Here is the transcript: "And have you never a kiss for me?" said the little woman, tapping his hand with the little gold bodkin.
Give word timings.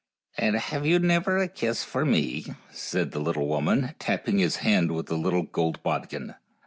"And 0.39 0.55
have 0.55 0.83
you 0.83 0.97
never 0.97 1.37
a 1.37 1.47
kiss 1.47 1.83
for 1.83 2.05
me?" 2.05 2.55
said 2.71 3.11
the 3.11 3.19
little 3.19 3.45
woman, 3.47 3.93
tapping 3.99 4.39
his 4.39 4.55
hand 4.55 4.91
with 4.93 5.05
the 5.05 5.15
little 5.15 5.43
gold 5.43 5.83
bodkin. 5.83 6.33